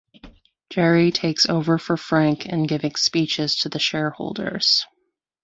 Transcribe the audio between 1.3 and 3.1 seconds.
over for Frank in giving